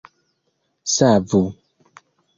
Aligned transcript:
savu 0.95 1.43